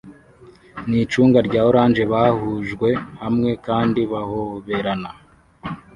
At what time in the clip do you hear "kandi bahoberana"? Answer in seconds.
3.65-5.09